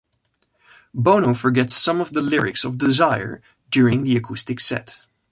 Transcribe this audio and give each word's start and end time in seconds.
Bono 0.95 1.35
forgets 1.35 1.75
some 1.75 2.01
of 2.01 2.11
the 2.11 2.23
lyrics 2.23 2.63
of 2.63 2.79
"Desire" 2.79 3.39
during 3.69 4.01
the 4.01 4.17
acoustic 4.17 4.59
set. 4.59 5.01